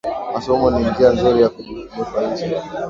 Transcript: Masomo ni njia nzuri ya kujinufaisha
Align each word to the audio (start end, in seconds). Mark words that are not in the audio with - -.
Masomo 0.33 0.65
ni 0.69 0.89
njia 0.89 1.09
nzuri 1.13 1.41
ya 1.41 1.49
kujinufaisha 1.49 2.61